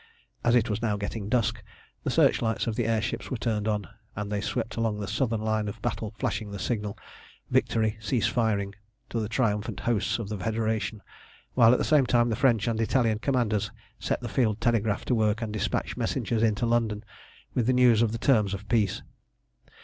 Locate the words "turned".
3.37-3.67